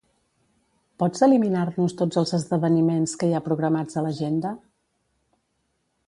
[1.01, 4.55] Pots eliminar-nos tots els esdeveniments que hi ha programats a l'agenda?